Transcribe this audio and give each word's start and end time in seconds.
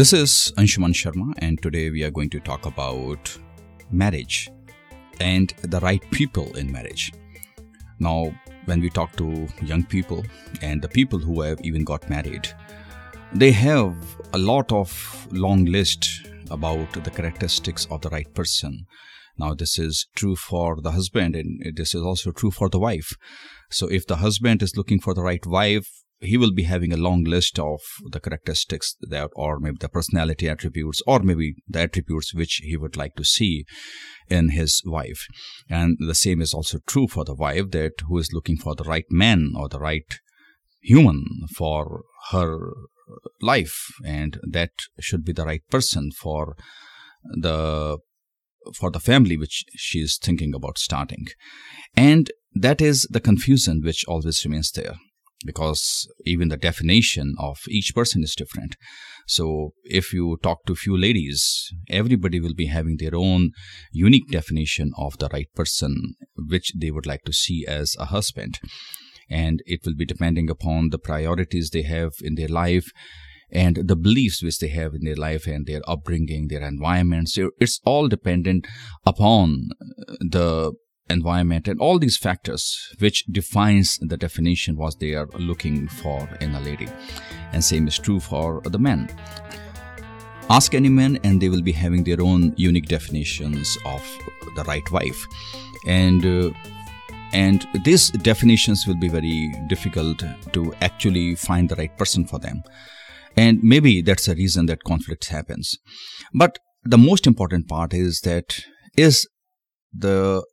This 0.00 0.14
is 0.14 0.50
Anshuman 0.56 0.94
Sharma, 0.94 1.34
and 1.40 1.60
today 1.60 1.90
we 1.90 2.04
are 2.04 2.10
going 2.10 2.30
to 2.30 2.40
talk 2.40 2.64
about 2.64 3.38
marriage 3.90 4.50
and 5.20 5.52
the 5.60 5.78
right 5.80 6.02
people 6.10 6.56
in 6.56 6.72
marriage. 6.72 7.12
Now, 7.98 8.34
when 8.64 8.80
we 8.80 8.88
talk 8.88 9.14
to 9.16 9.46
young 9.60 9.84
people 9.84 10.24
and 10.62 10.80
the 10.80 10.88
people 10.88 11.18
who 11.18 11.42
have 11.42 11.60
even 11.62 11.84
got 11.84 12.08
married, 12.08 12.48
they 13.34 13.52
have 13.52 13.94
a 14.32 14.38
lot 14.38 14.72
of 14.72 15.28
long 15.32 15.66
list 15.66 16.08
about 16.50 16.90
the 17.04 17.10
characteristics 17.10 17.86
of 17.90 18.00
the 18.00 18.08
right 18.08 18.32
person. 18.32 18.86
Now, 19.36 19.52
this 19.52 19.78
is 19.78 20.06
true 20.16 20.34
for 20.34 20.80
the 20.80 20.92
husband, 20.92 21.36
and 21.36 21.76
this 21.76 21.94
is 21.94 22.00
also 22.00 22.32
true 22.32 22.50
for 22.50 22.70
the 22.70 22.78
wife. 22.78 23.12
So, 23.70 23.86
if 23.86 24.06
the 24.06 24.16
husband 24.16 24.62
is 24.62 24.78
looking 24.78 25.00
for 25.00 25.12
the 25.12 25.22
right 25.22 25.44
wife, 25.44 25.90
he 26.20 26.36
will 26.36 26.52
be 26.52 26.64
having 26.64 26.92
a 26.92 26.98
long 26.98 27.24
list 27.24 27.58
of 27.58 27.80
the 28.10 28.20
characteristics 28.20 28.94
that 29.00 29.30
or 29.34 29.58
maybe 29.58 29.78
the 29.80 29.88
personality 29.88 30.48
attributes 30.48 31.02
or 31.06 31.20
maybe 31.20 31.54
the 31.66 31.80
attributes 31.80 32.34
which 32.34 32.60
he 32.62 32.76
would 32.76 32.96
like 32.96 33.14
to 33.14 33.24
see 33.24 33.64
in 34.28 34.50
his 34.50 34.82
wife. 34.84 35.26
And 35.68 35.96
the 35.98 36.14
same 36.14 36.42
is 36.42 36.52
also 36.52 36.78
true 36.86 37.08
for 37.08 37.24
the 37.24 37.34
wife 37.34 37.70
that 37.70 37.92
who 38.06 38.18
is 38.18 38.32
looking 38.32 38.58
for 38.58 38.74
the 38.74 38.84
right 38.84 39.06
man 39.10 39.52
or 39.56 39.68
the 39.68 39.80
right 39.80 40.18
human 40.80 41.24
for 41.56 42.02
her 42.30 42.58
life 43.40 43.86
and 44.04 44.38
that 44.42 44.70
should 45.00 45.24
be 45.24 45.32
the 45.32 45.44
right 45.44 45.62
person 45.70 46.10
for 46.12 46.54
the 47.24 47.98
for 48.76 48.90
the 48.90 49.00
family 49.00 49.38
which 49.38 49.64
she 49.74 50.00
is 50.00 50.18
thinking 50.18 50.52
about 50.54 50.78
starting. 50.78 51.26
And 51.96 52.30
that 52.52 52.82
is 52.82 53.08
the 53.10 53.20
confusion 53.20 53.80
which 53.82 54.04
always 54.06 54.44
remains 54.44 54.70
there 54.72 54.96
because 55.44 56.08
even 56.24 56.48
the 56.48 56.56
definition 56.56 57.34
of 57.38 57.58
each 57.68 57.94
person 57.94 58.22
is 58.22 58.34
different. 58.34 58.76
So 59.26 59.72
if 59.84 60.12
you 60.12 60.38
talk 60.42 60.64
to 60.66 60.74
few 60.74 60.96
ladies 60.96 61.72
everybody 61.88 62.40
will 62.40 62.54
be 62.54 62.66
having 62.66 62.96
their 62.98 63.14
own 63.14 63.52
unique 63.92 64.28
definition 64.30 64.92
of 64.98 65.18
the 65.18 65.28
right 65.32 65.48
person 65.54 66.14
which 66.36 66.72
they 66.76 66.90
would 66.90 67.06
like 67.06 67.22
to 67.24 67.32
see 67.32 67.64
as 67.66 67.96
a 67.98 68.06
husband. 68.06 68.58
And 69.28 69.62
it 69.64 69.80
will 69.84 69.94
be 69.94 70.04
depending 70.04 70.50
upon 70.50 70.90
the 70.90 70.98
priorities 70.98 71.70
they 71.70 71.82
have 71.82 72.14
in 72.20 72.34
their 72.34 72.48
life 72.48 72.90
and 73.52 73.76
the 73.76 73.96
beliefs 73.96 74.42
which 74.42 74.58
they 74.58 74.68
have 74.68 74.94
in 74.94 75.04
their 75.04 75.16
life 75.16 75.46
and 75.46 75.66
their 75.66 75.80
upbringing 75.88 76.48
their 76.48 76.62
environments. 76.62 77.38
It's 77.58 77.80
all 77.84 78.08
dependent 78.08 78.66
upon 79.06 79.68
the 80.20 80.72
environment 81.10 81.68
and 81.68 81.80
all 81.80 81.98
these 81.98 82.16
factors 82.16 82.78
which 82.98 83.24
defines 83.26 83.98
the 83.98 84.16
definition 84.16 84.76
what 84.76 84.98
they 85.00 85.14
are 85.14 85.28
looking 85.38 85.88
for 85.88 86.28
in 86.40 86.54
a 86.54 86.60
lady. 86.60 86.88
And 87.52 87.64
same 87.64 87.88
is 87.88 87.98
true 87.98 88.20
for 88.20 88.60
the 88.64 88.78
men. 88.78 89.08
Ask 90.48 90.74
any 90.74 90.88
man 90.88 91.18
and 91.22 91.40
they 91.40 91.48
will 91.48 91.62
be 91.62 91.72
having 91.72 92.04
their 92.04 92.20
own 92.20 92.54
unique 92.56 92.88
definitions 92.88 93.78
of 93.84 94.02
the 94.56 94.64
right 94.64 94.90
wife. 94.90 95.24
And 95.86 96.24
uh, 96.24 96.50
and 97.32 97.66
these 97.84 98.10
definitions 98.10 98.86
will 98.86 98.96
be 98.96 99.08
very 99.08 99.54
difficult 99.68 100.24
to 100.52 100.74
actually 100.80 101.36
find 101.36 101.68
the 101.68 101.76
right 101.76 101.96
person 101.96 102.26
for 102.26 102.40
them. 102.40 102.62
And 103.36 103.62
maybe 103.62 104.02
that's 104.02 104.26
the 104.26 104.34
reason 104.34 104.66
that 104.66 104.82
conflict 104.82 105.28
happens. 105.28 105.78
But 106.34 106.58
the 106.82 106.98
most 106.98 107.26
important 107.26 107.68
part 107.68 107.94
is 107.94 108.20
that 108.22 108.64
is 108.96 109.28
the 109.92 110.44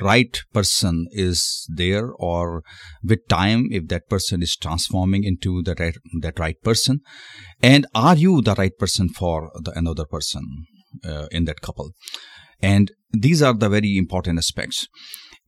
right 0.00 0.38
person 0.52 1.06
is 1.10 1.66
there 1.68 2.10
or 2.12 2.62
with 3.02 3.26
time 3.28 3.68
if 3.70 3.88
that 3.88 4.08
person 4.08 4.42
is 4.42 4.56
transforming 4.56 5.24
into 5.24 5.62
the 5.62 5.74
right, 5.78 5.96
that 6.20 6.38
right 6.38 6.60
person. 6.62 7.00
And 7.62 7.86
are 7.94 8.16
you 8.16 8.40
the 8.40 8.54
right 8.54 8.76
person 8.78 9.08
for 9.08 9.50
the 9.54 9.72
another 9.72 10.04
person 10.04 10.66
uh, 11.04 11.26
in 11.30 11.44
that 11.44 11.60
couple? 11.60 11.92
And 12.60 12.90
these 13.12 13.42
are 13.42 13.54
the 13.54 13.68
very 13.68 13.96
important 13.98 14.38
aspects. 14.38 14.88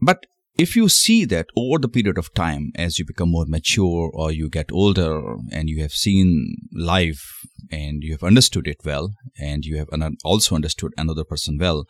But 0.00 0.27
if 0.56 0.77
you 0.77 0.88
see 0.88 1.25
that 1.25 1.47
over 1.56 1.78
the 1.78 1.88
period 1.88 2.16
of 2.16 2.33
time 2.34 2.71
as 2.77 2.99
you 2.99 3.04
become 3.04 3.31
more 3.31 3.47
mature 3.47 4.10
or 4.12 4.31
you 4.31 4.49
get 4.49 4.71
older 4.71 5.21
and 5.50 5.69
you 5.69 5.83
have 5.83 5.93
seen 5.93 6.56
life 6.72 7.25
and 7.71 8.03
you 8.03 8.12
have 8.12 8.22
understood 8.22 8.69
it 8.69 8.77
well 8.84 9.10
and 9.38 9.65
you 9.65 9.78
have 9.78 9.88
also 10.22 10.54
understood 10.54 10.93
another 10.97 11.25
person 11.25 11.59
well 11.59 11.87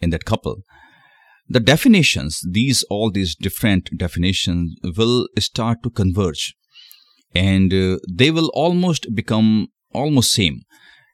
in 0.00 0.10
that 0.10 0.24
couple 0.26 0.62
the 1.52 1.60
definitions 1.60 2.40
these 2.50 2.82
all 2.84 3.10
these 3.10 3.34
different 3.34 3.90
definitions 3.96 4.74
will 4.96 5.28
start 5.38 5.82
to 5.82 5.90
converge. 5.90 6.54
And 7.34 7.72
uh, 7.72 7.98
they 8.10 8.30
will 8.30 8.50
almost 8.54 9.06
become 9.14 9.68
almost 9.92 10.32
same. 10.32 10.62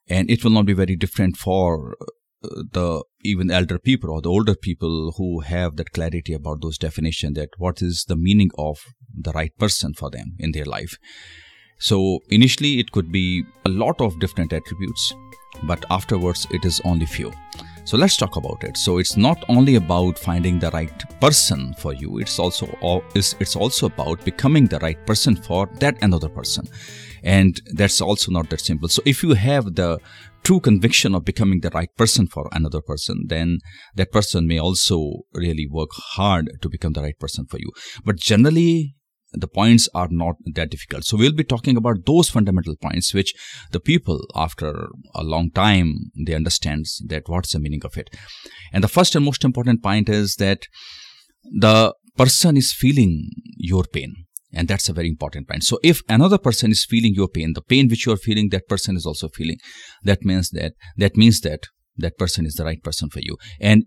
And 0.08 0.30
it 0.30 0.42
will 0.42 0.50
not 0.50 0.66
be 0.66 0.72
very 0.72 0.96
different 0.96 1.36
for 1.36 1.96
uh, 2.00 2.62
the 2.72 3.04
even 3.22 3.50
elder 3.50 3.78
people 3.78 4.10
or 4.10 4.20
the 4.22 4.30
older 4.30 4.54
people 4.54 5.14
who 5.16 5.40
have 5.40 5.76
that 5.76 5.92
clarity 5.92 6.32
about 6.32 6.62
those 6.62 6.78
definitions 6.78 7.34
that 7.34 7.50
what 7.58 7.82
is 7.82 8.04
the 8.08 8.16
meaning 8.16 8.50
of 8.56 8.78
the 9.12 9.32
right 9.32 9.56
person 9.58 9.92
for 9.94 10.10
them 10.10 10.34
in 10.38 10.52
their 10.52 10.64
life. 10.64 10.96
So 11.78 12.20
initially 12.30 12.78
it 12.78 12.92
could 12.92 13.12
be 13.12 13.44
a 13.64 13.68
lot 13.68 14.00
of 14.00 14.18
different 14.20 14.52
attributes 14.52 15.14
but 15.64 15.84
afterwards 15.90 16.46
it 16.50 16.64
is 16.64 16.80
only 16.84 17.06
few 17.06 17.32
so 17.88 17.96
let's 17.96 18.18
talk 18.18 18.36
about 18.36 18.62
it. 18.64 18.76
So 18.76 18.98
it's 18.98 19.16
not 19.16 19.42
only 19.48 19.76
about 19.76 20.18
finding 20.18 20.58
the 20.58 20.70
right 20.72 21.20
person 21.22 21.72
for 21.78 21.94
you. 21.94 22.18
It's 22.18 22.38
also 22.38 22.66
it's 23.14 23.56
also 23.56 23.86
about 23.86 24.22
becoming 24.26 24.66
the 24.66 24.78
right 24.80 25.06
person 25.06 25.34
for 25.34 25.70
that 25.80 25.96
another 26.02 26.28
person, 26.28 26.66
and 27.22 27.58
that's 27.72 28.02
also 28.02 28.30
not 28.30 28.50
that 28.50 28.60
simple. 28.60 28.90
So 28.90 29.00
if 29.06 29.22
you 29.22 29.32
have 29.32 29.74
the 29.74 30.00
true 30.44 30.60
conviction 30.60 31.14
of 31.14 31.24
becoming 31.24 31.60
the 31.60 31.70
right 31.70 31.88
person 31.96 32.26
for 32.26 32.50
another 32.52 32.82
person, 32.82 33.24
then 33.26 33.60
that 33.94 34.12
person 34.12 34.46
may 34.46 34.58
also 34.58 35.22
really 35.32 35.66
work 35.66 35.88
hard 35.92 36.50
to 36.60 36.68
become 36.68 36.92
the 36.92 37.00
right 37.00 37.18
person 37.18 37.46
for 37.46 37.58
you. 37.58 37.72
But 38.04 38.16
generally, 38.16 38.96
the 39.40 39.48
points 39.48 39.88
are 39.94 40.08
not 40.10 40.36
that 40.54 40.70
difficult. 40.70 41.04
So 41.04 41.16
we'll 41.16 41.32
be 41.32 41.44
talking 41.44 41.76
about 41.76 42.06
those 42.06 42.28
fundamental 42.28 42.76
points 42.76 43.14
which 43.14 43.34
the 43.72 43.80
people 43.80 44.20
after 44.34 44.88
a 45.14 45.22
long 45.22 45.50
time 45.50 46.10
they 46.26 46.34
understand 46.34 46.86
that 47.06 47.24
what's 47.26 47.52
the 47.52 47.58
meaning 47.58 47.82
of 47.84 47.96
it. 47.96 48.10
And 48.72 48.84
the 48.84 48.88
first 48.88 49.14
and 49.14 49.24
most 49.24 49.44
important 49.44 49.82
point 49.82 50.08
is 50.08 50.36
that 50.36 50.66
the 51.44 51.94
person 52.16 52.56
is 52.56 52.72
feeling 52.72 53.30
your 53.56 53.84
pain. 53.84 54.14
And 54.52 54.66
that's 54.66 54.88
a 54.88 54.94
very 54.94 55.08
important 55.08 55.46
point. 55.46 55.62
So 55.64 55.78
if 55.82 56.00
another 56.08 56.38
person 56.38 56.70
is 56.70 56.84
feeling 56.84 57.14
your 57.14 57.28
pain, 57.28 57.52
the 57.52 57.62
pain 57.62 57.88
which 57.88 58.06
you're 58.06 58.16
feeling, 58.16 58.48
that 58.50 58.66
person 58.66 58.96
is 58.96 59.04
also 59.04 59.28
feeling. 59.28 59.58
That 60.04 60.22
means 60.22 60.50
that 60.50 60.72
that 60.96 61.16
means 61.16 61.40
that 61.42 61.60
that 61.98 62.16
person 62.16 62.46
is 62.46 62.54
the 62.54 62.64
right 62.64 62.82
person 62.82 63.10
for 63.10 63.20
you. 63.20 63.36
And 63.60 63.84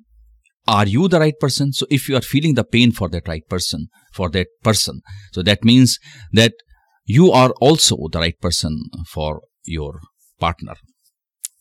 are 0.68 0.88
you 0.88 1.08
the 1.08 1.20
right 1.20 1.40
person? 1.40 1.74
So 1.74 1.86
if 1.90 2.08
you 2.08 2.16
are 2.16 2.22
feeling 2.22 2.54
the 2.54 2.64
pain 2.64 2.92
for 2.92 3.10
that 3.10 3.28
right 3.28 3.48
person 3.50 3.88
for 4.14 4.30
that 4.30 4.48
person 4.64 5.02
so 5.32 5.42
that 5.44 5.64
means 5.64 6.00
that 6.34 6.54
you 7.06 7.32
are 7.32 7.52
also 7.60 7.98
the 8.12 8.20
right 8.20 8.40
person 8.40 8.84
for 9.08 9.42
your 9.64 10.00
partner. 10.40 10.76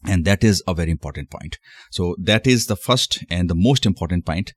And 0.05 0.25
that 0.25 0.43
is 0.43 0.63
a 0.67 0.75
very 0.75 0.91
important 0.91 1.31
point. 1.31 1.59
So 1.91 2.17
that 2.23 2.47
is 2.47 2.67
the 2.67 2.77
first 2.77 3.23
and 3.31 3.51
the 3.51 3.55
most 3.55 3.85
important 3.85 4.25
point. 4.25 4.53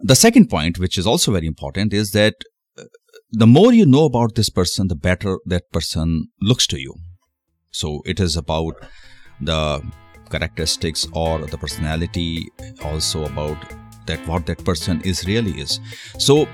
The 0.00 0.16
second 0.16 0.50
point 0.50 0.78
which 0.78 0.98
is 0.98 1.06
also 1.06 1.32
very 1.32 1.46
important 1.46 1.92
is 1.92 2.10
that 2.10 2.34
uh, 2.76 2.84
the 3.30 3.46
more 3.46 3.72
you 3.72 3.86
know 3.86 4.04
about 4.04 4.34
this 4.34 4.50
person 4.50 4.88
the 4.88 4.96
better 4.96 5.38
that 5.46 5.70
person 5.72 6.28
looks 6.40 6.66
to 6.68 6.80
you. 6.80 6.94
So 7.70 8.02
it 8.04 8.18
is 8.20 8.36
about 8.36 8.74
the 9.40 9.82
characteristics 10.34 11.06
or 11.12 11.38
the 11.52 11.58
personality 11.64 12.48
also 12.82 13.24
about 13.26 13.58
that 14.06 14.20
what 14.28 14.46
that 14.46 14.62
person 14.64 15.00
is 15.02 15.26
really 15.26 15.52
is. 15.64 15.80
So 16.18 16.48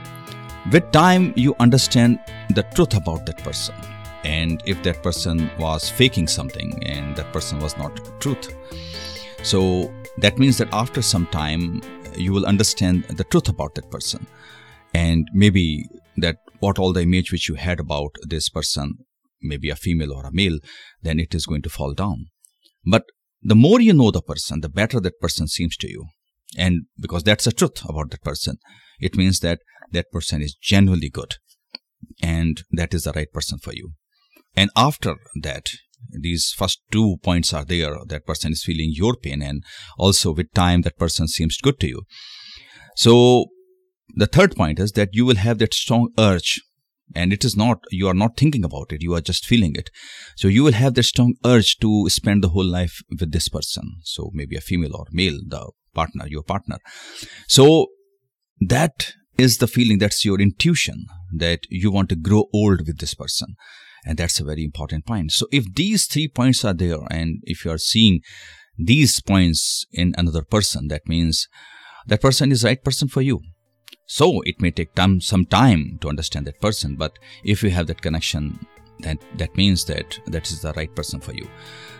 with 0.73 0.91
time 0.93 1.33
you 1.37 1.55
understand 1.59 2.21
the 2.51 2.65
truth 2.75 2.95
about 2.95 3.27
that 3.27 3.39
person. 3.39 3.75
And 4.25 4.63
if 4.67 4.83
that 4.83 5.03
person 5.03 5.51
was 5.59 5.89
faking 5.89 6.29
something 6.29 6.71
and 6.85 7.17
that 7.17 7.33
person 7.33 7.59
was 7.59 7.77
not 7.79 7.99
truth. 8.21 8.55
So 9.43 9.91
that 10.19 10.39
means 10.39 10.59
that 10.59 10.69
after 10.73 11.03
some 11.03 11.27
time 11.27 11.81
you 12.17 12.33
will 12.33 12.47
understand 12.47 13.05
the 13.05 13.25
truth 13.25 13.49
about 13.49 13.75
that 13.77 13.91
person. 13.91 14.27
And 14.93 15.27
maybe 15.33 15.89
that 16.19 16.37
what 16.59 16.79
all 16.79 16.93
the 16.93 17.03
image 17.03 17.33
which 17.33 17.49
you 17.49 17.55
had 17.55 17.81
about 17.81 18.15
this 18.23 18.51
person 18.51 18.99
maybe 19.43 19.71
a 19.71 19.77
female 19.77 20.13
or 20.13 20.27
a 20.27 20.33
male 20.33 20.59
then 21.03 21.19
it 21.19 21.35
is 21.35 21.47
going 21.47 21.63
to 21.63 21.71
fall 21.71 21.95
down. 21.95 22.27
But 22.85 23.05
the 23.43 23.55
more 23.55 23.81
you 23.81 23.93
know 23.93 24.11
the 24.11 24.23
person, 24.23 24.61
the 24.61 24.69
better 24.69 25.01
that 25.01 25.21
person 25.21 25.49
seems 25.49 25.77
to 25.79 25.89
you. 25.89 26.07
And 26.57 26.87
because 26.99 27.23
that's 27.23 27.45
the 27.45 27.53
truth 27.53 27.85
about 27.89 28.11
that 28.11 28.23
person, 28.23 28.57
it 28.99 29.17
means 29.17 29.41
that 29.41 29.61
that 29.93 30.11
person 30.11 30.43
is 30.43 30.55
genuinely 30.55 31.09
good 31.09 31.37
and 32.23 32.63
that 32.73 32.93
is 32.95 33.05
the 33.05 33.13
right 33.13 33.33
person 33.33 33.59
for 33.59 33.73
you. 33.73 33.93
And 34.57 34.71
after 34.77 35.17
that, 35.43 35.71
these 36.11 36.53
first 36.57 36.81
two 36.91 37.17
points 37.23 37.53
are 37.53 37.65
there. 37.65 37.97
That 38.07 38.27
person 38.27 38.53
is 38.53 38.65
feeling 38.65 38.91
your 38.93 39.17
pain, 39.17 39.43
and 39.43 39.63
also 39.99 40.33
with 40.33 40.53
time, 40.55 40.83
that 40.83 40.99
person 40.99 41.29
seems 41.29 41.59
good 41.59 41.79
to 41.81 41.87
you. 41.87 42.03
So, 42.97 43.47
the 44.17 44.27
third 44.27 44.57
point 44.57 44.81
is 44.81 44.93
that 44.93 45.11
you 45.13 45.25
will 45.25 45.37
have 45.37 45.59
that 45.59 45.75
strong 45.75 46.09
urge 46.19 46.61
and 47.15 47.33
it 47.33 47.45
is 47.45 47.57
not 47.57 47.79
you 47.91 48.09
are 48.09 48.15
not 48.15 48.37
thinking 48.37 48.65
about 48.65 48.93
it 48.93 49.03
you 49.03 49.15
are 49.15 49.21
just 49.21 49.47
feeling 49.47 49.75
it. 49.75 49.91
So 50.37 50.49
you 50.49 50.63
will 50.65 50.73
have 50.73 50.95
the 50.95 51.03
strong 51.03 51.35
urge 51.45 51.77
to 51.79 52.09
spend 52.09 52.43
the 52.43 52.51
whole 52.51 52.65
life 52.65 53.01
with 53.19 53.33
this 53.33 53.49
person. 53.49 53.97
So 54.05 54.31
maybe 54.33 54.57
a 54.57 54.61
female 54.61 54.97
or 54.97 55.07
male 55.11 55.39
the 55.47 55.71
partner 55.95 56.27
your 56.27 56.43
partner. 56.43 56.79
So 57.49 57.89
that 58.61 59.13
is 59.39 59.59
the 59.59 59.67
feeling 59.67 59.99
that's 59.99 60.25
your 60.25 60.41
intuition 60.41 61.07
that 61.37 61.61
you 61.71 61.91
want 61.91 62.09
to 62.11 62.17
grow 62.17 62.45
old 62.53 62.87
with 62.87 62.99
this 62.99 63.15
person. 63.15 63.55
And 64.05 64.19
that's 64.19 64.41
a 64.41 64.45
very 64.45 64.65
important 64.65 65.07
point. 65.07 65.33
So 65.33 65.47
if 65.53 65.65
these 65.75 66.07
three 66.07 66.29
points 66.29 66.65
are 66.65 66.75
there 66.75 67.01
and 67.11 67.41
if 67.43 67.65
you 67.65 67.71
are 67.71 67.79
seeing 67.79 68.21
these 68.79 69.21
points 69.21 69.85
in 69.93 70.15
another 70.17 70.43
person 70.43 70.89
that 70.89 71.07
means 71.07 71.49
that 72.07 72.23
person 72.23 72.51
is 72.51 72.63
the 72.63 72.69
right 72.69 72.83
person 72.83 73.09
for 73.09 73.21
you 73.21 73.41
so 74.11 74.41
it 74.41 74.61
may 74.61 74.73
take 74.73 74.93
time, 74.97 75.21
some 75.21 75.45
time 75.45 75.97
to 76.01 76.09
understand 76.09 76.45
that 76.45 76.61
person, 76.61 76.97
but 76.97 77.17
if 77.45 77.63
you 77.63 77.71
have 77.71 77.87
that 77.87 78.03
connection, 78.03 78.59
then 78.99 79.21
that 79.37 79.57
means 79.57 79.85
that 79.85 80.19
that 80.27 80.51
is 80.51 80.63
the 80.63 80.73
right 80.73 80.93
person 80.97 81.21
for 81.21 81.33
you. 81.33 81.47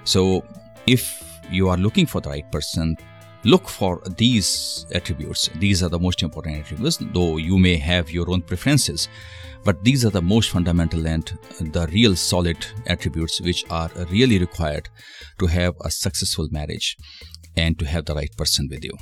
So 0.03 0.45
if 0.89 1.23
you 1.53 1.69
are 1.69 1.77
looking 1.77 2.07
for 2.07 2.21
the 2.21 2.31
right 2.31 2.51
person, 2.51 2.97
look 3.45 3.69
for 3.69 4.03
these 4.17 4.87
attributes. 4.93 5.51
These 5.55 5.85
are 5.85 5.89
the 5.89 6.01
most 6.01 6.25
important 6.25 6.57
attributes, 6.57 6.99
though 7.13 7.37
you 7.37 7.61
may 7.61 7.77
have 7.77 8.11
your 8.11 8.29
own 8.29 8.43
preferences. 8.43 9.09
But 9.63 9.85
these 9.85 10.05
are 10.05 10.11
the 10.11 10.21
most 10.21 10.51
fundamental 10.51 11.07
and 11.07 11.33
the 11.61 11.87
real 11.93 12.17
solid 12.17 12.67
attributes 12.89 13.41
which 13.41 13.65
are 13.71 13.91
really 14.11 14.41
required 14.41 14.89
to 15.39 15.47
have 15.47 15.75
a 15.83 15.93
successful 15.93 16.49
marriage 16.51 16.97
and 17.57 17.79
to 17.79 17.85
have 17.85 18.07
the 18.07 18.17
right 18.17 18.37
person 18.37 18.67
with 18.69 18.83
you. 18.83 18.99